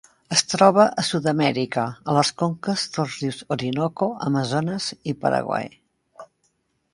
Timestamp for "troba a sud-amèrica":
0.51-1.83